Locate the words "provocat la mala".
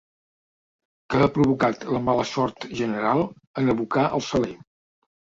1.33-2.25